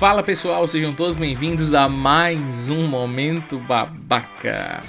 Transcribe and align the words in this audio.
Fala 0.00 0.22
pessoal, 0.22 0.66
sejam 0.66 0.94
todos 0.94 1.14
bem-vindos 1.14 1.74
a 1.74 1.86
mais 1.86 2.70
um 2.70 2.88
Momento 2.88 3.58
Babaca. 3.58 4.82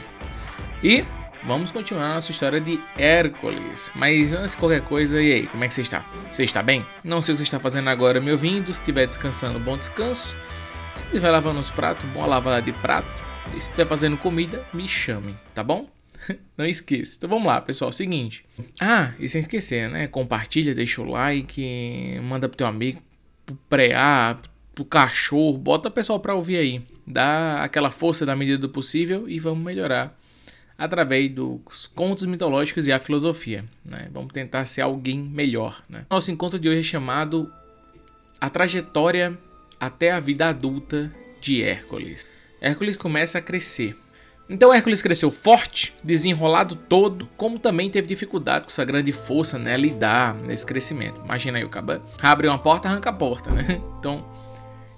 E 0.81 1.03
vamos 1.43 1.69
continuar 1.69 2.13
nossa 2.13 2.31
história 2.31 2.61
de 2.61 2.79
Hércules. 2.97 3.91
Mas 3.93 4.31
antes 4.31 4.51
de 4.51 4.57
qualquer 4.57 4.81
coisa, 4.81 5.21
e 5.21 5.33
aí, 5.33 5.47
como 5.47 5.65
é 5.65 5.67
que 5.67 5.73
você 5.73 5.81
está? 5.81 6.05
Você 6.31 6.45
está 6.45 6.63
bem? 6.63 6.85
Não 7.03 7.21
sei 7.21 7.33
o 7.33 7.35
que 7.35 7.39
você 7.39 7.43
está 7.43 7.59
fazendo 7.59 7.89
agora 7.89 8.21
me 8.21 8.31
ouvindo, 8.31 8.67
se 8.67 8.79
estiver 8.79 9.05
descansando, 9.05 9.59
bom 9.59 9.77
descanso. 9.77 10.33
Se 10.95 11.03
estiver 11.03 11.29
lavando 11.29 11.59
os 11.59 11.69
pratos, 11.69 12.05
boa 12.11 12.25
lavada 12.25 12.61
de 12.61 12.71
prato. 12.71 13.21
E 13.47 13.59
se 13.59 13.67
estiver 13.67 13.85
fazendo 13.85 14.15
comida, 14.15 14.63
me 14.73 14.87
chame, 14.87 15.35
tá 15.53 15.61
bom? 15.61 15.89
Não 16.57 16.65
esqueça. 16.65 17.17
Então 17.17 17.29
vamos 17.29 17.47
lá, 17.47 17.59
pessoal. 17.59 17.91
Seguinte. 17.91 18.45
Ah, 18.79 19.11
e 19.19 19.27
sem 19.27 19.41
esquecer, 19.41 19.89
né? 19.89 20.07
Compartilha, 20.07 20.73
deixa 20.73 21.01
o 21.01 21.05
like, 21.05 22.17
manda 22.23 22.47
pro 22.47 22.55
teu 22.55 22.67
amigo, 22.67 23.01
pro 23.45 23.57
preá, 23.67 24.37
pro 24.41 24.50
cachorro, 24.85 25.57
bota 25.57 25.89
o 25.89 25.91
pessoal 25.91 26.19
pra 26.19 26.35
ouvir 26.35 26.57
aí. 26.57 26.81
Dá 27.05 27.63
aquela 27.63 27.91
força 27.91 28.25
da 28.25 28.35
medida 28.35 28.57
do 28.57 28.69
possível 28.69 29.27
e 29.27 29.39
vamos 29.39 29.63
melhorar 29.63 30.17
através 30.77 31.29
dos 31.29 31.85
contos 31.85 32.25
mitológicos 32.25 32.87
e 32.87 32.91
a 32.91 32.97
filosofia. 32.97 33.63
Né? 33.89 34.07
Vamos 34.11 34.33
tentar 34.33 34.65
ser 34.65 34.81
alguém 34.81 35.19
melhor. 35.19 35.83
Né? 35.87 36.05
Nosso 36.09 36.31
encontro 36.31 36.57
de 36.57 36.67
hoje 36.67 36.79
é 36.79 36.83
chamado 36.83 37.51
A 38.39 38.49
Trajetória 38.49 39.37
até 39.79 40.11
a 40.11 40.19
Vida 40.19 40.49
Adulta 40.49 41.13
de 41.39 41.61
Hércules. 41.61 42.25
Hércules 42.59 42.95
começa 42.95 43.37
a 43.37 43.41
crescer. 43.41 43.95
Então 44.49 44.73
Hércules 44.73 45.01
cresceu 45.01 45.31
forte, 45.31 45.93
desenrolado 46.03 46.75
todo, 46.75 47.29
como 47.37 47.57
também 47.57 47.89
teve 47.89 48.07
dificuldade 48.07 48.65
com 48.65 48.69
sua 48.69 48.83
grande 48.83 49.11
força, 49.11 49.57
né, 49.57 49.77
lidar 49.77 50.35
nesse 50.35 50.65
crescimento. 50.65 51.21
Imagina 51.23 51.57
aí 51.57 51.63
o 51.63 51.69
caba 51.69 52.01
abre 52.21 52.47
uma 52.47 52.59
porta, 52.59 52.89
arranca 52.89 53.11
a 53.11 53.13
porta, 53.13 53.51
né? 53.51 53.81
Então 53.99 54.25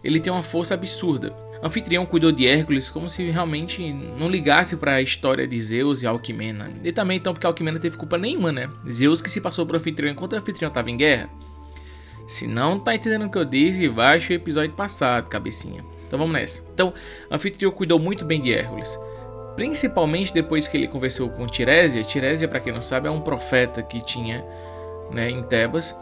ele 0.04 0.20
tem 0.20 0.32
uma 0.32 0.44
força 0.44 0.74
absurda. 0.74 1.36
Anfitrião 1.62 2.06
cuidou 2.06 2.32
de 2.32 2.46
Hércules 2.46 2.90
como 2.90 3.10
se 3.10 3.30
realmente 3.30 3.94
não 4.18 4.30
ligasse 4.30 4.76
para 4.76 4.96
a 4.96 5.02
história 5.02 5.48
de 5.48 5.58
Zeus 5.60 6.04
e 6.04 6.08
Alquimena. 6.08 6.72
E 6.84 6.92
também 6.92 7.18
então 7.18 7.34
porque 7.34 7.48
Alquimena 7.48 7.80
teve 7.80 7.96
culpa 7.96 8.18
nenhuma, 8.18 8.52
né? 8.52 8.70
Zeus 8.92 9.22
que 9.22 9.30
se 9.30 9.40
passou 9.40 9.66
por 9.66 9.76
Anfitrião 9.78 10.12
enquanto 10.12 10.34
Anfitrião 10.34 10.68
estava 10.68 10.92
em 10.92 10.98
guerra. 10.98 11.30
Se 12.28 12.48
não 12.48 12.80
tá 12.80 12.94
entendendo 12.94 13.26
o 13.26 13.30
que 13.30 13.38
eu 13.38 13.46
disse, 13.46 13.88
baixa 13.88 14.34
o 14.34 14.36
episódio 14.36 14.74
passado, 14.74 15.30
cabecinha. 15.30 15.84
Então 16.06 16.20
vamos 16.20 16.34
nessa. 16.34 16.64
Então, 16.74 16.94
Anfitrião 17.32 17.72
cuidou 17.72 17.98
muito 17.98 18.26
bem 18.26 18.42
de 18.42 18.54
Hércules 18.54 18.98
principalmente 19.56 20.34
depois 20.34 20.68
que 20.68 20.78
ele 20.78 20.88
conversou 20.88 21.30
com 21.30 21.46
Tirésia. 21.46 22.04
Tirésia, 22.04 22.48
para 22.48 22.60
quem 22.60 22.74
não 22.74 22.82
sabe, 22.82 23.08
é 23.08 23.12
um 23.12 23.22
profeta 23.22 23.82
que 23.82 24.02
tinha 24.02 24.44
né, 25.12 25.30
em 25.30 25.44
Tebas, 25.44 25.96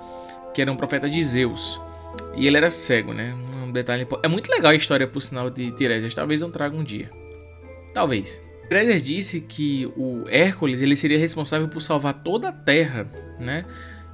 que 0.54 0.62
era 0.62 0.72
um 0.72 0.76
profeta 0.76 1.10
de 1.10 1.22
Zeus. 1.22 1.80
E 2.36 2.48
ele 2.48 2.58
era 2.58 2.70
cego, 2.70 3.14
né? 3.14 3.36
Detalhe 3.72 4.08
É 4.24 4.28
muito 4.28 4.52
legal 4.52 4.72
a 4.72 4.76
história, 4.76 5.08
por 5.08 5.22
sinal, 5.22 5.50
de 5.50 5.72
Tiresias. 5.72 6.14
Talvez 6.14 6.42
eu 6.42 6.50
traga 6.50 6.76
um 6.76 6.84
dia. 6.84 7.10
Talvez. 7.94 8.42
Tiresias 8.68 9.04
disse 9.04 9.42
que 9.42 9.92
o 9.98 10.26
Hércules 10.30 10.82
ele 10.82 10.96
seria 10.96 11.18
responsável 11.18 11.68
por 11.68 11.82
salvar 11.82 12.14
toda 12.16 12.50
a 12.50 12.52
Terra, 12.52 13.10
né? 13.40 13.66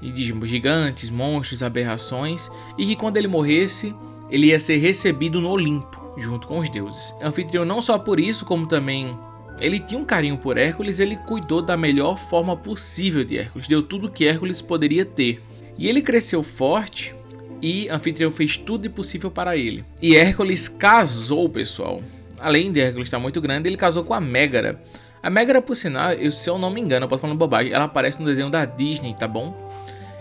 E 0.01 0.11
de 0.11 0.23
gigantes, 0.45 1.09
monstros, 1.09 1.63
aberrações. 1.63 2.49
E 2.77 2.85
que 2.85 2.95
quando 2.95 3.17
ele 3.17 3.27
morresse, 3.27 3.93
ele 4.29 4.47
ia 4.47 4.59
ser 4.59 4.77
recebido 4.77 5.39
no 5.39 5.49
Olimpo, 5.49 6.13
junto 6.17 6.47
com 6.47 6.59
os 6.59 6.69
deuses. 6.69 7.13
Anfitrião 7.21 7.65
não 7.65 7.81
só 7.81 7.97
por 7.97 8.19
isso, 8.19 8.45
como 8.45 8.67
também 8.67 9.17
ele 9.59 9.79
tinha 9.79 9.99
um 9.99 10.05
carinho 10.05 10.37
por 10.37 10.57
Hércules, 10.57 10.99
ele 10.99 11.15
cuidou 11.15 11.61
da 11.61 11.75
melhor 11.75 12.17
forma 12.17 12.55
possível 12.55 13.23
de 13.23 13.37
Hércules, 13.37 13.67
deu 13.67 13.81
tudo 13.81 14.11
que 14.11 14.27
Hércules 14.27 14.61
poderia 14.61 15.03
ter. 15.03 15.41
E 15.77 15.87
ele 15.87 16.01
cresceu 16.01 16.41
forte 16.41 17.15
e 17.61 17.89
Anfitrião 17.89 18.31
fez 18.31 18.57
tudo 18.57 18.89
possível 18.89 19.31
para 19.31 19.55
ele. 19.55 19.83
E 20.01 20.15
Hércules 20.15 20.67
casou, 20.67 21.49
pessoal. 21.49 22.01
Além 22.39 22.71
de 22.71 22.79
Hércules 22.79 23.07
estar 23.07 23.19
muito 23.19 23.41
grande, 23.41 23.67
ele 23.67 23.77
casou 23.77 24.03
com 24.03 24.13
a 24.13 24.21
Mégara. 24.21 24.81
A 25.21 25.29
Mégara, 25.29 25.61
por 25.61 25.75
sinal, 25.75 26.11
eu, 26.13 26.31
se 26.31 26.49
eu 26.49 26.57
não 26.57 26.69
me 26.69 26.79
engano, 26.79 27.05
eu 27.05 27.09
posso 27.09 27.21
falar 27.21 27.33
bobagem, 27.33 27.73
ela 27.73 27.85
aparece 27.85 28.19
no 28.19 28.25
desenho 28.25 28.49
da 28.49 28.65
Disney, 28.65 29.15
tá 29.17 29.27
bom? 29.27 29.67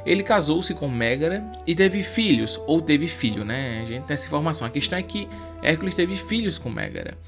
Ele 0.07 0.23
casou-se 0.23 0.73
com 0.73 0.89
Mégara 0.89 1.45
e 1.67 1.75
teve 1.75 2.03
filhos, 2.03 2.61
ou 2.67 2.81
teve 2.81 3.09
filho, 3.09 3.45
né? 3.45 3.81
A 3.83 3.85
gente 3.85 4.05
tem 4.05 4.15
essa 4.15 4.27
informação. 4.27 4.67
A 4.67 4.71
questão 4.71 4.99
é 4.99 5.03
que 5.03 5.29
Hércules 5.63 5.95
teve 5.95 6.17
filhos 6.17 6.59
com 6.59 6.71
Mégara. 6.71 7.19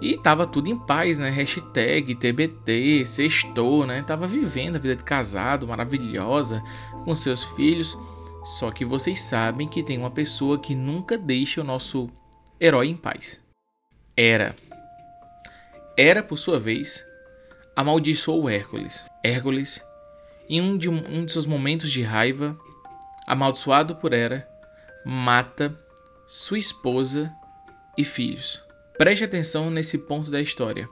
E 0.00 0.16
tava 0.16 0.46
tudo 0.46 0.70
em 0.70 0.76
paz, 0.76 1.18
né? 1.18 1.28
Hashtag 1.28 2.14
TBT, 2.14 3.04
sextou, 3.04 3.86
né? 3.86 4.02
Tava 4.06 4.26
vivendo 4.26 4.76
a 4.76 4.78
vida 4.78 4.96
de 4.96 5.04
casado 5.04 5.66
maravilhosa 5.66 6.62
com 7.04 7.14
seus 7.14 7.44
filhos. 7.44 7.98
Só 8.44 8.70
que 8.70 8.84
vocês 8.84 9.20
sabem 9.20 9.68
que 9.68 9.82
tem 9.82 9.98
uma 9.98 10.10
pessoa 10.10 10.58
que 10.58 10.74
nunca 10.74 11.18
deixa 11.18 11.60
o 11.60 11.64
nosso 11.64 12.08
herói 12.60 12.88
em 12.88 12.96
paz. 12.96 13.42
Era. 14.16 14.54
Era, 15.96 16.22
por 16.22 16.36
sua 16.36 16.58
vez, 16.58 17.04
amaldiçoou 17.76 18.48
Hércules. 18.48 19.04
Hércules, 19.22 19.84
em 20.48 20.60
um 20.60 20.76
de, 20.76 20.88
um 20.88 21.24
de 21.24 21.32
seus 21.32 21.46
momentos 21.46 21.90
de 21.90 22.02
raiva, 22.02 22.58
amaldiçoado 23.26 23.96
por 23.96 24.12
Hera, 24.12 24.48
mata 25.04 25.74
sua 26.26 26.58
esposa 26.58 27.32
e 27.96 28.04
filhos. 28.04 28.62
Preste 28.98 29.24
atenção 29.24 29.70
nesse 29.70 29.98
ponto 29.98 30.30
da 30.30 30.40
história. 30.40 30.88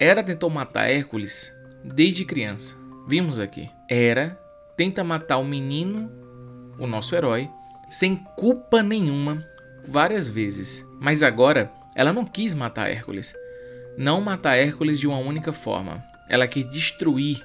Hera 0.00 0.22
tentou 0.22 0.48
matar 0.50 0.90
Hércules 0.90 1.52
desde 1.84 2.24
criança. 2.24 2.76
Vimos 3.06 3.38
aqui. 3.38 3.68
Hera 3.88 4.38
tenta 4.76 5.04
matar 5.04 5.38
o 5.38 5.44
menino, 5.44 6.10
o 6.78 6.86
nosso 6.86 7.14
herói, 7.14 7.48
sem 7.90 8.16
culpa 8.16 8.82
nenhuma, 8.82 9.44
várias 9.86 10.26
vezes. 10.26 10.84
Mas 11.00 11.22
agora 11.22 11.70
ela 11.94 12.12
não 12.12 12.24
quis 12.24 12.54
matar 12.54 12.90
Hércules. 12.90 13.34
Não 13.96 14.20
matar 14.20 14.56
Hércules 14.56 14.98
de 14.98 15.06
uma 15.06 15.18
única 15.18 15.52
forma. 15.52 16.02
Ela 16.28 16.48
quer 16.48 16.64
destruir 16.64 17.42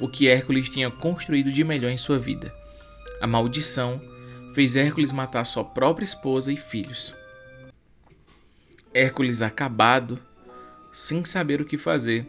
o 0.00 0.08
que 0.08 0.28
Hércules 0.28 0.68
tinha 0.68 0.90
construído 0.90 1.50
de 1.50 1.64
melhor 1.64 1.90
em 1.90 1.96
sua 1.96 2.18
vida. 2.18 2.52
A 3.20 3.26
maldição 3.26 4.00
fez 4.54 4.76
Hércules 4.76 5.12
matar 5.12 5.44
sua 5.44 5.64
própria 5.64 6.04
esposa 6.04 6.52
e 6.52 6.56
filhos. 6.56 7.12
Hércules, 8.94 9.42
acabado, 9.42 10.18
sem 10.92 11.24
saber 11.24 11.60
o 11.60 11.64
que 11.64 11.76
fazer, 11.76 12.26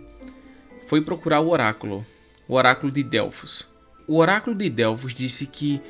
foi 0.88 1.01
procurar 1.01 1.40
o 1.40 1.50
oráculo, 1.50 2.06
o 2.47 2.56
oráculo 2.56 2.91
de 2.91 3.01
Delfos. 3.01 3.71
O 4.11 4.17
oráculo 4.17 4.53
de 4.53 4.69
Delfos 4.69 5.13
disse 5.13 5.47
que 5.47 5.81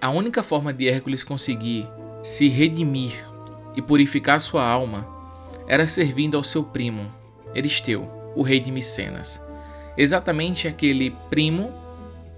a 0.00 0.08
única 0.08 0.42
forma 0.42 0.72
de 0.72 0.88
Hércules 0.88 1.22
conseguir 1.22 1.86
se 2.22 2.48
redimir 2.48 3.12
e 3.76 3.82
purificar 3.82 4.40
sua 4.40 4.66
alma 4.66 5.06
era 5.66 5.86
servindo 5.86 6.34
ao 6.34 6.42
seu 6.42 6.64
primo, 6.64 7.12
Eristeu, 7.54 8.10
o 8.34 8.40
rei 8.40 8.58
de 8.58 8.70
Micenas. 8.70 9.38
Exatamente 9.98 10.66
aquele 10.66 11.14
primo 11.28 11.74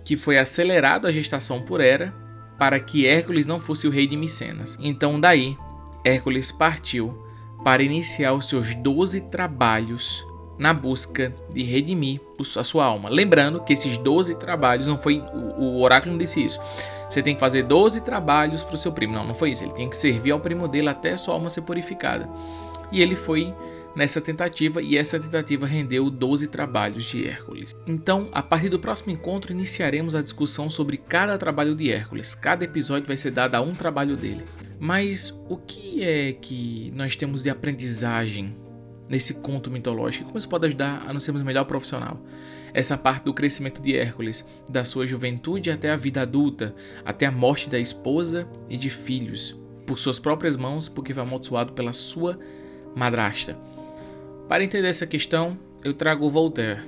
que 0.05 0.17
foi 0.17 0.37
acelerado 0.37 1.07
a 1.07 1.13
gestação 1.13 1.63
por 1.63 1.81
Hera 1.81 2.13
para 2.59 2.81
que 2.81 3.07
Hércules 3.07 3.47
não 3.47 3.61
fosse 3.61 3.87
o 3.87 3.91
rei 3.91 4.09
de 4.09 4.17
Micenas. 4.17 4.77
Então 4.81 5.21
daí 5.21 5.57
Hércules 6.05 6.51
partiu 6.51 7.25
para 7.63 7.85
iniciar 7.85 8.33
os 8.33 8.49
seus 8.49 8.75
12 8.75 9.21
trabalhos 9.31 10.27
na 10.61 10.75
busca 10.75 11.35
de 11.55 11.63
redimir 11.63 12.21
a 12.59 12.63
sua 12.63 12.85
alma. 12.85 13.09
Lembrando 13.09 13.65
que 13.65 13.73
esses 13.73 13.97
12 13.97 14.35
trabalhos 14.35 14.87
não 14.87 14.99
foi 14.99 15.25
o, 15.35 15.81
oráculo 15.81 16.13
não 16.13 16.19
disse 16.19 16.45
isso. 16.45 16.61
Você 17.09 17.23
tem 17.23 17.35
que 17.35 17.41
fazer 17.41 17.63
12 17.63 18.03
trabalhos 18.03 18.63
para 18.63 18.75
o 18.75 18.79
seu 18.79 18.93
primo. 18.93 19.15
Não, 19.15 19.27
não 19.27 19.35
foi 19.35 19.53
isso. 19.53 19.65
Ele 19.65 19.73
tem 19.73 19.89
que 19.89 19.97
servir 19.97 20.33
ao 20.33 20.39
primo 20.39 20.69
dele 20.69 20.91
até 20.91 21.17
sua 21.17 21.33
alma 21.33 21.49
ser 21.49 21.63
purificada. 21.63 22.29
E 22.93 23.01
ele 23.01 23.17
foi 23.17 23.55
nessa 23.97 24.21
tentativa 24.21 24.83
e 24.83 24.99
essa 24.99 25.19
tentativa 25.19 25.67
rendeu 25.67 26.11
12 26.11 26.47
trabalhos 26.49 27.07
de 27.07 27.27
Hércules. 27.27 27.73
Então, 27.87 28.29
a 28.31 28.43
partir 28.43 28.69
do 28.69 28.79
próximo 28.79 29.13
encontro, 29.13 29.53
iniciaremos 29.53 30.15
a 30.15 30.21
discussão 30.21 30.69
sobre 30.69 30.99
cada 30.99 31.39
trabalho 31.39 31.75
de 31.75 31.91
Hércules. 31.91 32.35
Cada 32.35 32.65
episódio 32.65 33.07
vai 33.07 33.17
ser 33.17 33.31
dado 33.31 33.55
a 33.55 33.63
um 33.63 33.75
trabalho 33.75 34.15
dele. 34.15 34.45
Mas 34.79 35.35
o 35.49 35.57
que 35.57 36.05
é 36.05 36.35
que 36.35 36.93
nós 36.95 37.17
temos 37.17 37.43
de 37.43 37.49
aprendizagem 37.49 38.55
nesse 39.11 39.35
conto 39.35 39.71
mitológico? 39.71 40.27
Como 40.27 40.39
isso 40.39 40.49
pode 40.49 40.69
ajudar 40.69 41.05
a 41.07 41.13
nos 41.13 41.25
sermos 41.25 41.43
melhor 41.43 41.65
profissional? 41.65 42.23
Essa 42.73 42.97
parte 42.97 43.25
do 43.25 43.35
crescimento 43.35 43.83
de 43.83 43.97
Hércules, 43.97 44.45
da 44.71 44.85
sua 44.85 45.05
juventude 45.05 45.73
até 45.73 45.91
a 45.91 45.97
vida 45.97 46.23
adulta, 46.23 46.73
até 47.05 47.27
a 47.27 47.33
morte 47.33 47.69
da 47.69 47.79
esposa 47.79 48.49
e 48.69 48.77
de 48.77 48.89
filhos, 48.89 49.59
por 49.85 49.99
suas 49.99 50.21
próprias 50.21 50.57
mãos, 50.57 50.89
porque 50.89 51.13
foi 51.13 51.25
amaldiçoado 51.25 51.73
pela 51.73 51.93
sua 51.93 52.39
madrasta. 52.95 53.59
Para 54.49 54.63
entender 54.63 54.89
essa 54.89 55.07
questão, 55.07 55.59
eu 55.83 55.93
trago 55.93 56.31
Voltaire. 56.31 56.83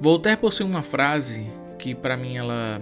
Voltaire 0.00 0.40
possui 0.40 0.66
uma 0.66 0.82
frase 0.82 1.46
que 1.78 1.94
para 1.94 2.16
mim 2.16 2.36
ela 2.36 2.80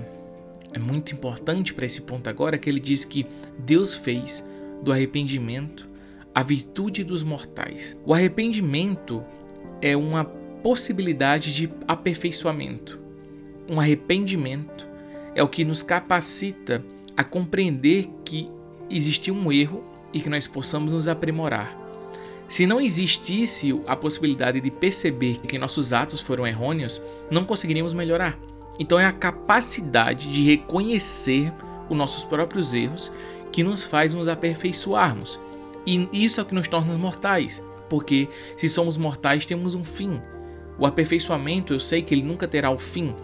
é 0.72 0.78
muito 0.78 1.12
importante 1.12 1.74
para 1.74 1.84
esse 1.84 2.02
ponto 2.02 2.28
agora, 2.28 2.56
que 2.56 2.68
ele 2.68 2.80
diz 2.80 3.04
que 3.04 3.26
Deus 3.58 3.94
fez 3.94 4.44
do 4.82 4.92
arrependimento 4.92 5.87
a 6.38 6.42
virtude 6.44 7.02
dos 7.02 7.24
mortais. 7.24 7.96
O 8.06 8.14
arrependimento 8.14 9.24
é 9.82 9.96
uma 9.96 10.24
possibilidade 10.62 11.52
de 11.52 11.68
aperfeiçoamento. 11.88 12.96
Um 13.68 13.80
arrependimento 13.80 14.86
é 15.34 15.42
o 15.42 15.48
que 15.48 15.64
nos 15.64 15.82
capacita 15.82 16.84
a 17.16 17.24
compreender 17.24 18.06
que 18.24 18.48
existir 18.88 19.32
um 19.32 19.50
erro 19.50 19.82
e 20.12 20.20
que 20.20 20.30
nós 20.30 20.46
possamos 20.46 20.92
nos 20.92 21.08
aprimorar. 21.08 21.76
Se 22.46 22.66
não 22.66 22.80
existisse 22.80 23.74
a 23.84 23.96
possibilidade 23.96 24.60
de 24.60 24.70
perceber 24.70 25.40
que 25.40 25.58
nossos 25.58 25.92
atos 25.92 26.20
foram 26.20 26.46
errôneos, 26.46 27.02
não 27.32 27.44
conseguiríamos 27.44 27.94
melhorar. 27.94 28.38
Então 28.78 28.96
é 28.96 29.06
a 29.06 29.12
capacidade 29.12 30.32
de 30.32 30.44
reconhecer 30.44 31.52
os 31.90 31.98
nossos 31.98 32.24
próprios 32.24 32.74
erros 32.74 33.10
que 33.50 33.64
nos 33.64 33.82
faz 33.82 34.14
nos 34.14 34.28
aperfeiçoarmos. 34.28 35.40
E 35.88 36.06
isso 36.12 36.38
é 36.38 36.42
o 36.42 36.46
que 36.46 36.54
nos 36.54 36.68
torna 36.68 36.92
mortais, 36.98 37.64
porque 37.88 38.28
se 38.58 38.68
somos 38.68 38.98
mortais 38.98 39.46
temos 39.46 39.74
um 39.74 39.82
fim. 39.82 40.20
O 40.78 40.84
aperfeiçoamento 40.84 41.72
eu 41.72 41.80
sei 41.80 42.02
que 42.02 42.14
ele 42.14 42.22
nunca 42.22 42.46
terá 42.46 42.70
o 42.70 42.76
fim, 42.76 43.14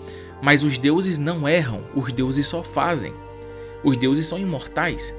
mas 0.43 0.64
os 0.64 0.78
deuses 0.78 1.19
não 1.19 1.46
erram, 1.46 1.82
os 1.94 2.11
deuses 2.11 2.46
só 2.46 2.62
fazem. 2.62 3.12
Os 3.84 3.99
deuses 3.99 4.25
são 4.25 4.38
imortais. 4.38 5.14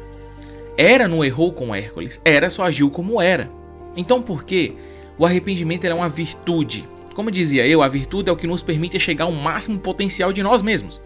Era 0.76 1.08
não 1.08 1.24
errou 1.24 1.54
com 1.54 1.74
Hércules, 1.76 2.20
Era 2.26 2.50
só 2.50 2.64
agiu 2.64 2.90
como 2.90 3.22
era. 3.22 3.48
Então 3.96 4.24
por 4.24 4.44
quê? 4.44 4.74
O 5.16 5.24
arrependimento 5.24 5.86
é 5.86 5.94
uma 5.94 6.10
virtude. 6.10 6.90
Como 7.14 7.30
dizia 7.30 7.68
eu, 7.68 7.84
a 7.84 7.88
virtude 7.88 8.28
é 8.28 8.34
o 8.34 8.36
que 8.36 8.48
nos 8.48 8.64
permite 8.64 9.00
chegar 9.00 9.26
ao 9.26 9.32
máximo 9.32 9.78
potencial 9.78 10.34
de 10.34 10.42
nós 10.42 10.64
mesmos. 10.64 11.00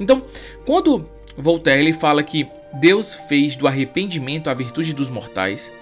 Então, 0.00 0.22
quando 0.64 1.06
Voltaire 1.36 1.82
ele 1.82 1.92
fala 1.92 2.22
que 2.22 2.48
Deus 2.80 3.14
fez 3.14 3.56
do 3.56 3.66
arrependimento 3.66 4.48
a 4.48 4.54
virtude 4.54 4.92
dos 4.92 5.08
mortais, 5.08 5.72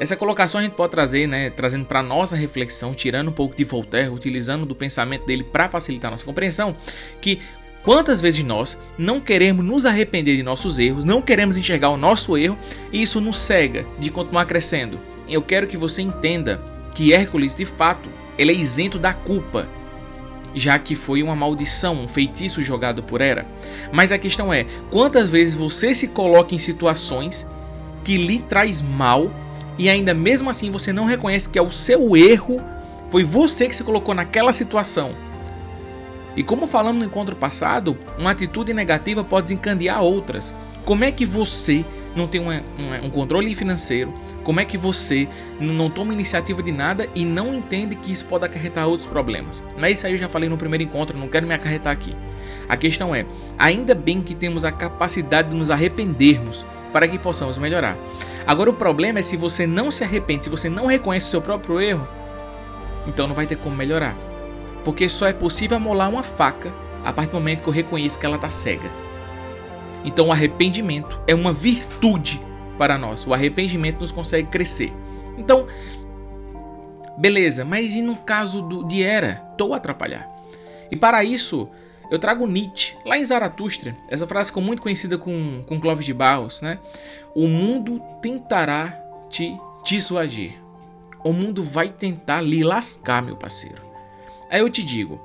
essa 0.00 0.16
colocação 0.16 0.58
a 0.58 0.64
gente 0.64 0.72
pode 0.72 0.90
trazer, 0.92 1.26
né, 1.26 1.50
trazendo 1.50 1.84
para 1.84 2.02
nossa 2.02 2.34
reflexão, 2.34 2.94
tirando 2.94 3.28
um 3.28 3.32
pouco 3.32 3.54
de 3.54 3.64
Voltaire, 3.64 4.08
utilizando 4.08 4.64
do 4.64 4.74
pensamento 4.74 5.26
dele 5.26 5.44
para 5.44 5.68
facilitar 5.68 6.10
nossa 6.10 6.24
compreensão, 6.24 6.74
que 7.20 7.38
Quantas 7.82 8.20
vezes 8.20 8.44
nós 8.44 8.78
não 8.98 9.18
queremos 9.20 9.64
nos 9.64 9.86
arrepender 9.86 10.36
de 10.36 10.42
nossos 10.42 10.78
erros, 10.78 11.02
não 11.02 11.22
queremos 11.22 11.56
enxergar 11.56 11.88
o 11.88 11.96
nosso 11.96 12.36
erro 12.36 12.58
e 12.92 13.00
isso 13.00 13.22
nos 13.22 13.38
cega 13.38 13.86
de 13.98 14.10
continuar 14.10 14.44
crescendo? 14.44 15.00
Eu 15.26 15.40
quero 15.40 15.66
que 15.66 15.78
você 15.78 16.02
entenda 16.02 16.60
que 16.94 17.14
Hércules, 17.14 17.54
de 17.54 17.64
fato, 17.64 18.10
ele 18.36 18.52
é 18.52 18.54
isento 18.54 18.98
da 18.98 19.14
culpa, 19.14 19.66
já 20.54 20.78
que 20.78 20.94
foi 20.94 21.22
uma 21.22 21.36
maldição, 21.36 21.94
um 21.94 22.08
feitiço 22.08 22.62
jogado 22.62 23.02
por 23.02 23.20
Hera. 23.20 23.46
Mas 23.92 24.12
a 24.12 24.18
questão 24.18 24.52
é, 24.52 24.66
quantas 24.90 25.30
vezes 25.30 25.54
você 25.54 25.94
se 25.94 26.08
coloca 26.08 26.54
em 26.54 26.58
situações 26.58 27.46
que 28.02 28.16
lhe 28.16 28.38
traz 28.38 28.80
mal 28.80 29.30
e 29.78 29.88
ainda 29.88 30.14
mesmo 30.14 30.50
assim 30.50 30.70
você 30.70 30.92
não 30.92 31.04
reconhece 31.04 31.48
que 31.48 31.58
é 31.58 31.62
o 31.62 31.70
seu 31.70 32.16
erro, 32.16 32.60
foi 33.10 33.24
você 33.24 33.68
que 33.68 33.76
se 33.76 33.84
colocou 33.84 34.14
naquela 34.14 34.52
situação 34.52 35.14
e 36.36 36.42
como 36.42 36.66
falamos 36.66 37.00
no 37.00 37.06
encontro 37.06 37.34
passado, 37.34 37.98
uma 38.18 38.30
atitude 38.30 38.72
negativa 38.72 39.24
pode 39.24 39.44
desencadear 39.44 40.02
outras. 40.02 40.54
Como 40.84 41.04
é 41.04 41.10
que 41.10 41.26
você 41.26 41.84
não 42.14 42.26
tem 42.26 42.40
um 42.40 43.10
controle 43.10 43.54
financeiro? 43.54 44.12
Como 44.42 44.60
é 44.60 44.64
que 44.64 44.76
você 44.76 45.28
não 45.60 45.88
toma 45.88 46.12
iniciativa 46.12 46.62
de 46.62 46.72
nada 46.72 47.08
e 47.14 47.24
não 47.24 47.54
entende 47.54 47.94
que 47.96 48.10
isso 48.12 48.24
pode 48.26 48.44
acarretar 48.44 48.86
outros 48.86 49.06
problemas? 49.06 49.62
Mas 49.78 49.98
isso 49.98 50.06
aí 50.06 50.12
eu 50.12 50.18
já 50.18 50.28
falei 50.28 50.48
no 50.48 50.56
primeiro 50.56 50.84
encontro, 50.84 51.18
não 51.18 51.28
quero 51.28 51.46
me 51.46 51.54
acarretar 51.54 51.92
aqui. 51.92 52.14
A 52.68 52.76
questão 52.76 53.14
é, 53.14 53.26
ainda 53.58 53.94
bem 53.94 54.22
que 54.22 54.34
temos 54.34 54.64
a 54.64 54.72
capacidade 54.72 55.50
de 55.50 55.56
nos 55.56 55.70
arrependermos 55.70 56.64
para 56.92 57.06
que 57.06 57.18
possamos 57.18 57.58
melhorar. 57.58 57.96
Agora 58.46 58.70
o 58.70 58.74
problema 58.74 59.20
é 59.20 59.22
se 59.22 59.36
você 59.36 59.66
não 59.66 59.90
se 59.90 60.02
arrepende, 60.02 60.44
se 60.44 60.50
você 60.50 60.68
não 60.68 60.86
reconhece 60.86 61.26
o 61.26 61.30
seu 61.30 61.42
próprio 61.42 61.80
erro, 61.80 62.06
então 63.06 63.26
não 63.26 63.34
vai 63.34 63.46
ter 63.46 63.56
como 63.56 63.76
melhorar 63.76 64.16
porque 64.84 65.08
só 65.08 65.26
é 65.26 65.32
possível 65.32 65.76
amolar 65.76 66.08
uma 66.08 66.22
faca 66.22 66.72
a 67.04 67.12
partir 67.12 67.30
do 67.30 67.34
momento 67.34 67.62
que 67.62 67.68
eu 67.68 67.72
reconheço 67.72 68.18
que 68.18 68.26
ela 68.26 68.36
está 68.36 68.50
cega. 68.50 68.90
Então 70.04 70.28
o 70.28 70.32
arrependimento 70.32 71.20
é 71.26 71.34
uma 71.34 71.52
virtude 71.52 72.40
para 72.78 72.96
nós. 72.96 73.26
O 73.26 73.34
arrependimento 73.34 74.00
nos 74.00 74.12
consegue 74.12 74.48
crescer. 74.48 74.92
Então, 75.36 75.66
beleza, 77.18 77.64
mas 77.64 77.94
e 77.94 78.02
no 78.02 78.16
caso 78.16 78.62
do, 78.62 78.84
de 78.84 79.02
Era? 79.02 79.46
Estou 79.52 79.74
a 79.74 79.76
atrapalhar. 79.76 80.28
E 80.90 80.96
para 80.96 81.22
isso, 81.22 81.68
eu 82.10 82.18
trago 82.18 82.46
Nietzsche, 82.46 82.96
lá 83.04 83.16
em 83.16 83.24
Zaratustra. 83.24 83.96
Essa 84.08 84.26
frase 84.26 84.48
ficou 84.48 84.62
muito 84.62 84.82
conhecida 84.82 85.16
com, 85.16 85.62
com 85.66 85.80
Clóvis 85.80 86.06
de 86.06 86.12
Barros, 86.12 86.60
né? 86.60 86.78
O 87.34 87.46
mundo 87.46 88.02
tentará 88.20 88.98
te 89.28 89.56
dissuadir. 89.84 90.54
O 91.22 91.32
mundo 91.32 91.62
vai 91.62 91.88
tentar 91.88 92.40
lhe 92.40 92.64
lascar, 92.64 93.22
meu 93.22 93.36
parceiro. 93.36 93.82
Aí 94.50 94.60
eu 94.60 94.68
te 94.68 94.82
digo, 94.82 95.20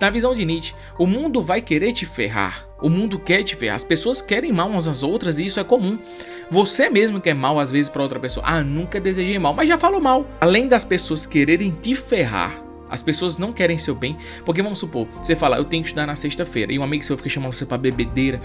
na 0.00 0.10
visão 0.10 0.34
de 0.34 0.44
Nietzsche, 0.44 0.74
o 0.98 1.06
mundo 1.06 1.42
vai 1.42 1.60
querer 1.60 1.92
te 1.92 2.04
ferrar, 2.04 2.66
o 2.80 2.90
mundo 2.90 3.18
quer 3.18 3.42
te 3.42 3.54
ferrar, 3.54 3.76
as 3.76 3.84
pessoas 3.84 4.20
querem 4.20 4.52
mal 4.52 4.68
umas 4.68 4.88
às 4.88 5.02
outras 5.02 5.38
e 5.38 5.46
isso 5.46 5.60
é 5.60 5.64
comum. 5.64 5.98
Você 6.50 6.88
mesmo 6.88 7.20
quer 7.20 7.34
mal 7.34 7.58
às 7.58 7.70
vezes 7.70 7.88
para 7.88 8.02
outra 8.02 8.20
pessoa. 8.20 8.44
Ah, 8.46 8.62
nunca 8.62 9.00
desejei 9.00 9.38
mal, 9.38 9.54
mas 9.54 9.68
já 9.68 9.78
falou 9.78 10.00
mal. 10.00 10.26
Além 10.40 10.68
das 10.68 10.84
pessoas 10.84 11.26
quererem 11.26 11.70
te 11.70 11.94
ferrar, 11.94 12.62
as 12.88 13.02
pessoas 13.02 13.36
não 13.36 13.52
querem 13.52 13.78
seu 13.78 13.94
bem, 13.94 14.16
porque 14.44 14.62
vamos 14.62 14.78
supor, 14.78 15.08
você 15.20 15.34
fala, 15.34 15.56
eu 15.56 15.64
tenho 15.64 15.82
que 15.82 15.88
estudar 15.88 16.06
na 16.06 16.14
sexta-feira, 16.14 16.72
e 16.72 16.78
um 16.78 16.82
amigo 16.82 17.04
seu 17.04 17.16
fica 17.16 17.28
chamando 17.28 17.54
você 17.54 17.66
pra 17.66 17.78
bebedeira, 17.78 18.40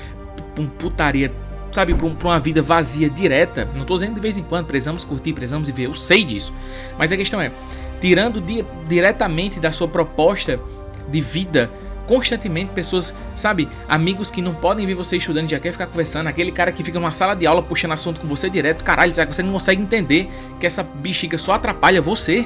pra 0.56 0.66
putaria, 0.80 1.32
sabe, 1.72 1.94
pra, 1.94 2.10
pra, 2.10 2.30
uma 2.30 2.40
vida 2.40 2.62
vazia, 2.62 3.10
direta. 3.10 3.66
Não 3.76 3.86
tô 3.86 3.94
dizendo 3.96 4.16
de 4.16 4.22
vez 4.22 4.38
em 4.38 4.44
quando, 4.44 4.66
precisamos 4.66 5.04
curtir, 5.04 5.34
precisamos 5.34 5.68
viver, 5.68 5.86
eu 5.86 5.94
sei 5.94 6.24
disso. 6.24 6.54
Mas 6.98 7.12
a 7.12 7.18
questão 7.18 7.40
é, 7.40 7.52
tirando 8.00 8.42
di 8.42 8.66
diretamente 8.88 9.60
da 9.60 9.72
sua 9.72 9.88
proposta 9.88 10.60
de 11.10 11.22
vida 11.22 11.70
constantemente 12.12 12.72
pessoas, 12.72 13.14
sabe, 13.34 13.70
amigos 13.88 14.30
que 14.30 14.42
não 14.42 14.54
podem 14.54 14.86
ver 14.86 14.96
você 14.96 15.16
estudando 15.16 15.50
já 15.50 15.60
quer 15.62 15.72
ficar 15.72 15.88
conversando, 15.88 16.28
aquele 16.28 16.52
cara 16.52 16.70
que 16.70 16.84
fica 16.84 17.00
numa 17.00 17.12
sala 17.12 17.34
de 17.34 17.48
aula 17.48 17.64
puxando 17.64 17.94
assunto 17.94 18.20
com 18.20 18.28
você 18.28 18.50
direto, 18.50 18.84
caralho, 18.84 19.16
sabe, 19.16 19.34
você 19.34 19.42
não 19.42 19.54
consegue 19.54 19.82
entender 19.82 20.30
que 20.60 20.66
essa 20.66 20.84
bexiga 20.84 21.38
só 21.38 21.54
atrapalha 21.54 22.02
você. 22.02 22.46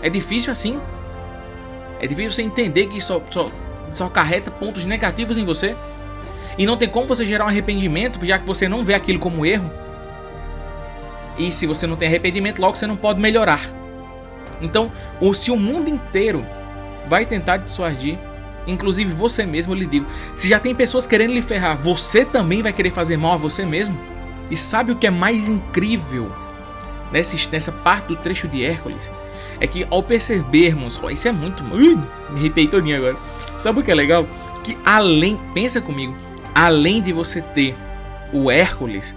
É 0.00 0.08
difícil 0.08 0.50
assim. 0.50 0.80
É 2.00 2.06
difícil 2.06 2.32
você 2.32 2.42
entender 2.42 2.86
que 2.86 3.02
só, 3.02 3.22
só, 3.28 3.50
só 3.90 4.08
carreta 4.08 4.50
pontos 4.50 4.86
negativos 4.86 5.36
em 5.36 5.44
você. 5.44 5.76
E 6.56 6.64
não 6.64 6.76
tem 6.76 6.88
como 6.88 7.06
você 7.06 7.26
gerar 7.26 7.44
um 7.44 7.48
arrependimento, 7.48 8.24
já 8.24 8.38
que 8.38 8.46
você 8.46 8.66
não 8.66 8.82
vê 8.82 8.94
aquilo 8.94 9.18
como 9.18 9.44
erro. 9.44 9.70
E 11.36 11.52
se 11.52 11.66
você 11.66 11.86
não 11.86 11.96
tem 11.96 12.08
arrependimento, 12.08 12.60
logo 12.60 12.76
você 12.76 12.86
não 12.86 12.96
pode 12.96 13.20
melhorar. 13.20 13.60
Então, 14.62 14.90
se 15.34 15.50
o 15.50 15.56
mundo 15.56 15.90
inteiro 15.90 16.46
vai 17.08 17.26
tentar 17.26 17.58
dissuadir, 17.58 18.18
inclusive 18.66 19.12
você 19.12 19.44
mesmo, 19.44 19.72
eu 19.72 19.78
lhe 19.78 19.86
digo, 19.86 20.06
se 20.34 20.48
já 20.48 20.58
tem 20.58 20.74
pessoas 20.74 21.06
querendo 21.06 21.32
lhe 21.32 21.42
ferrar, 21.42 21.76
você 21.76 22.24
também 22.24 22.62
vai 22.62 22.72
querer 22.72 22.90
fazer 22.90 23.16
mal 23.16 23.34
a 23.34 23.36
você 23.36 23.64
mesmo? 23.64 23.96
E 24.50 24.56
sabe 24.56 24.92
o 24.92 24.96
que 24.96 25.06
é 25.06 25.10
mais 25.10 25.48
incrível 25.48 26.30
nessa, 27.10 27.36
nessa 27.50 27.72
parte 27.72 28.08
do 28.08 28.16
trecho 28.16 28.48
de 28.48 28.64
Hércules? 28.64 29.10
É 29.60 29.66
que 29.66 29.86
ao 29.90 30.02
percebermos, 30.02 31.00
ó, 31.02 31.10
isso 31.10 31.28
é 31.28 31.32
muito. 31.32 31.62
Ui, 31.72 31.96
me 31.96 32.38
arrepiei 32.38 32.66
todinho 32.66 32.96
agora. 32.96 33.16
Sabe 33.58 33.80
o 33.80 33.82
que 33.82 33.90
é 33.90 33.94
legal? 33.94 34.26
Que 34.62 34.76
além, 34.84 35.40
pensa 35.54 35.80
comigo, 35.80 36.14
além 36.54 37.00
de 37.00 37.12
você 37.12 37.40
ter 37.40 37.74
o 38.32 38.50
Hércules, 38.50 39.16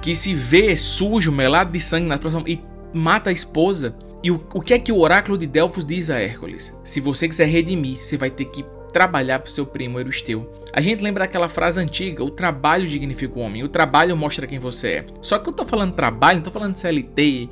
que 0.00 0.16
se 0.16 0.34
vê 0.34 0.76
sujo, 0.76 1.30
melado 1.30 1.70
de 1.70 1.80
sangue 1.80 2.08
na 2.08 2.18
próxima 2.18 2.42
e 2.46 2.60
mata 2.92 3.30
a 3.30 3.32
esposa, 3.32 3.94
e 4.22 4.30
o, 4.30 4.42
o 4.54 4.60
que 4.60 4.74
é 4.74 4.78
que 4.78 4.92
o 4.92 5.00
oráculo 5.00 5.36
de 5.36 5.46
Delfos 5.46 5.84
diz 5.84 6.08
a 6.08 6.18
Hércules? 6.20 6.72
Se 6.84 7.00
você 7.00 7.28
quiser 7.28 7.46
redimir, 7.46 7.96
você 7.96 8.16
vai 8.16 8.30
ter 8.30 8.44
que 8.44 8.64
trabalhar 8.92 9.40
para 9.40 9.48
o 9.48 9.52
seu 9.52 9.66
primo 9.66 9.98
Euristeu. 9.98 10.52
A 10.72 10.80
gente 10.80 11.02
lembra 11.02 11.24
daquela 11.24 11.48
frase 11.48 11.80
antiga: 11.80 12.22
o 12.22 12.30
trabalho 12.30 12.86
dignifica 12.86 13.36
o 13.36 13.42
homem, 13.42 13.64
o 13.64 13.68
trabalho 13.68 14.16
mostra 14.16 14.46
quem 14.46 14.58
você 14.58 14.88
é. 14.88 15.06
Só 15.20 15.38
que 15.38 15.48
eu 15.48 15.52
tô 15.52 15.64
falando 15.64 15.94
trabalho, 15.94 16.36
não 16.36 16.44
tô 16.44 16.50
falando 16.50 16.76
CLT, 16.76 17.48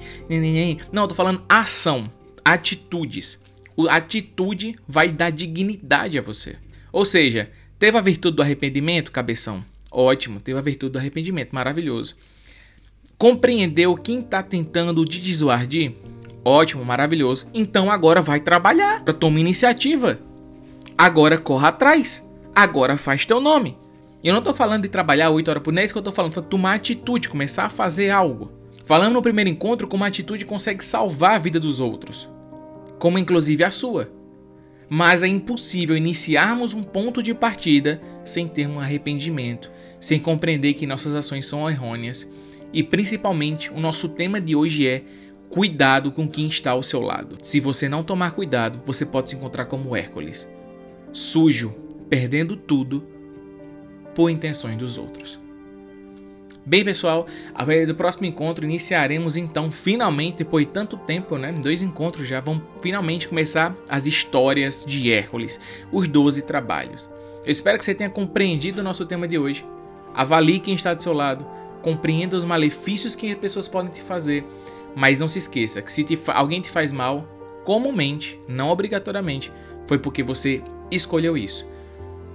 não, 0.93 1.03
eu 1.05 1.09
tô 1.09 1.15
falando 1.15 1.43
ação, 1.49 2.11
atitudes. 2.45 3.41
A 3.89 3.97
atitude 3.97 4.77
vai 4.87 5.11
dar 5.11 5.31
dignidade 5.31 6.19
a 6.19 6.23
você. 6.23 6.57
Ou 6.93 7.05
seja, 7.05 7.51
teve 7.79 7.97
a 7.97 8.01
virtude 8.01 8.37
do 8.37 8.43
arrependimento, 8.43 9.11
cabeção? 9.11 9.65
Ótimo, 9.91 10.41
teve 10.41 10.59
a 10.59 10.63
virtude 10.63 10.93
do 10.93 10.99
arrependimento, 10.99 11.53
maravilhoso. 11.53 12.15
Compreendeu 13.17 13.95
quem 13.97 14.21
está 14.21 14.43
tentando 14.43 15.05
te 15.05 15.21
desardir? 15.21 15.93
Ótimo, 16.45 16.85
maravilhoso. 16.85 17.49
Então 17.53 17.91
agora 17.91 18.21
vai 18.21 18.41
trabalhar. 18.41 19.03
Toma 19.05 19.41
iniciativa. 19.41 20.19
Agora 20.97 21.39
corra 21.39 21.69
atrás. 21.69 22.29
Agora 22.55 22.97
faz 22.97 23.25
teu 23.25 23.41
nome. 23.41 23.77
E 24.23 24.29
eu 24.29 24.35
não 24.35 24.43
tô 24.43 24.53
falando 24.53 24.83
de 24.83 24.89
trabalhar 24.89 25.31
8 25.31 25.49
horas 25.49 25.63
por 25.63 25.73
mês, 25.73 25.91
é 25.91 25.93
que 25.93 25.99
eu 25.99 26.03
tô 26.03 26.13
falando, 26.13 26.33
foi 26.33 26.43
tomar 26.43 26.75
atitude, 26.75 27.29
começar 27.29 27.65
a 27.65 27.71
fazer 27.71 28.11
algo. 28.11 28.53
Falando 28.85 29.15
no 29.15 29.23
primeiro 29.23 29.49
encontro 29.49 29.89
como 29.89 30.05
a 30.05 30.09
atitude 30.09 30.45
consegue 30.45 30.85
salvar 30.85 31.37
a 31.37 31.39
vida 31.39 31.59
dos 31.59 31.81
outros, 31.81 32.29
como 32.99 33.19
inclusive 33.19 33.65
a 33.65 33.71
sua. 33.71 34.11
Mas 34.91 35.23
é 35.23 35.29
impossível 35.29 35.97
iniciarmos 35.97 36.75
um 36.75 36.83
ponto 36.83 37.23
de 37.23 37.33
partida 37.33 38.01
sem 38.25 38.49
ter 38.49 38.67
um 38.67 38.81
arrependimento, 38.81 39.71
sem 39.99 40.19
compreender 40.19 40.75
que 40.75 40.87
nossas 40.87 41.15
ações 41.15 41.47
são 41.47 41.71
errôneas. 41.71 42.29
E 42.73 42.83
principalmente, 42.83 43.73
o 43.73 43.81
nosso 43.81 44.09
tema 44.09 44.41
de 44.41 44.55
hoje 44.55 44.87
é 44.87 45.03
Cuidado 45.51 46.13
com 46.13 46.29
quem 46.29 46.47
está 46.47 46.71
ao 46.71 46.83
seu 46.83 47.01
lado. 47.01 47.37
Se 47.43 47.59
você 47.59 47.89
não 47.89 48.05
tomar 48.05 48.31
cuidado, 48.31 48.81
você 48.87 49.05
pode 49.05 49.31
se 49.31 49.35
encontrar 49.35 49.65
como 49.65 49.97
Hércules, 49.97 50.49
sujo, 51.13 51.75
perdendo 52.09 52.57
tudo 52.57 53.05
por 54.15 54.31
intenções 54.31 54.77
dos 54.77 54.97
outros. 54.97 55.41
Bem, 56.65 56.85
pessoal, 56.85 57.27
a 57.53 57.65
partir 57.65 57.87
do 57.87 57.97
próximo 57.97 58.27
encontro 58.27 58.65
iniciaremos 58.65 59.37
então 59.37 59.73
finalmente, 59.73 60.39
depois 60.39 60.67
de 60.67 60.73
tanto 60.73 60.97
tempo, 60.99 61.37
né? 61.37 61.51
Dois 61.53 61.83
encontros 61.83 62.29
já 62.29 62.41
vão 62.41 62.63
finalmente 62.81 63.27
começar 63.27 63.75
as 63.89 64.07
histórias 64.07 64.85
de 64.87 65.11
Hércules, 65.11 65.59
os 65.91 66.07
12 66.07 66.43
trabalhos. 66.43 67.11
Eu 67.45 67.51
espero 67.51 67.77
que 67.77 67.85
você 67.85 67.95
tenha 67.95 68.11
compreendido 68.11 68.83
o 68.83 68.85
nosso 68.85 69.05
tema 69.05 69.27
de 69.27 69.37
hoje. 69.37 69.67
Avalie 70.15 70.61
quem 70.61 70.75
está 70.75 70.95
do 70.95 71.03
seu 71.03 71.13
lado, 71.13 71.45
compreenda 71.83 72.37
os 72.37 72.45
malefícios 72.45 73.17
que 73.17 73.33
as 73.33 73.39
pessoas 73.39 73.67
podem 73.67 73.91
te 73.91 74.01
fazer, 74.01 74.45
mas 74.95 75.21
não 75.21 75.29
se 75.29 75.39
esqueça 75.39 75.83
que 75.83 75.93
se 75.93 76.05
te 76.05 76.19
alguém 76.29 76.61
te 76.61 76.71
faz 76.71 76.93
mal, 76.93 77.29
comumente, 77.65 78.41
não 78.49 78.71
obrigatoriamente, 78.71 79.53
foi 79.87 79.99
porque 79.99 80.23
você 80.23 80.63
escolheu 80.91 81.37
isso. 81.37 81.67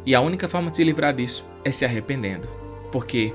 E 0.05 0.13
a 0.13 0.21
única 0.21 0.47
forma 0.47 0.69
de 0.69 0.77
se 0.77 0.83
livrar 0.83 1.13
disso 1.13 1.45
é 1.63 1.71
se 1.71 1.83
arrependendo, 1.83 2.47
porque 2.91 3.33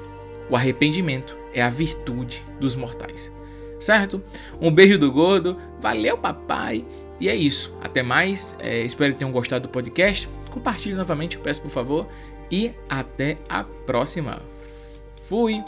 o 0.48 0.56
arrependimento 0.56 1.36
é 1.52 1.62
a 1.62 1.70
virtude 1.70 2.42
dos 2.60 2.76
mortais. 2.76 3.32
Certo? 3.78 4.22
Um 4.60 4.70
beijo 4.70 4.98
do 4.98 5.10
gordo, 5.10 5.56
valeu 5.80 6.18
papai! 6.18 6.84
E 7.20 7.28
é 7.28 7.36
isso. 7.36 7.76
Até 7.82 8.02
mais. 8.02 8.56
É, 8.58 8.82
espero 8.82 9.12
que 9.12 9.18
tenham 9.18 9.30
gostado 9.30 9.68
do 9.68 9.70
podcast. 9.70 10.28
Compartilhe 10.50 10.94
novamente, 10.94 11.36
eu 11.36 11.42
peço 11.42 11.60
por 11.60 11.70
favor. 11.70 12.08
E 12.50 12.72
até 12.88 13.38
a 13.48 13.62
próxima. 13.62 14.40
Fui! 15.24 15.62